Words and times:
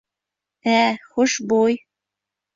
Ә, 0.71 0.79
хушбуй! 1.11 1.79